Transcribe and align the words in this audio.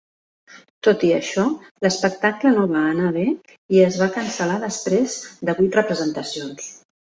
Tot 0.85 1.03
i 1.09 1.11
això, 1.17 1.43
l'espectacle 1.87 2.53
no 2.55 2.65
va 2.73 2.81
anar 2.95 3.13
bé 3.19 3.27
i 3.77 3.85
es 3.91 4.01
va 4.05 4.09
cancel·lar 4.17 4.59
després 4.67 5.21
de 5.51 5.59
vuit 5.63 5.81
representacions. 5.83 6.69